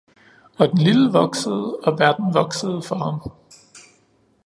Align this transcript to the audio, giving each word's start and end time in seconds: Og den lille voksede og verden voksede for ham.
Og 0.57 0.69
den 0.69 0.77
lille 0.77 1.11
voksede 1.11 1.79
og 1.83 1.99
verden 1.99 2.33
voksede 2.33 2.81
for 2.81 2.95
ham. 2.95 3.31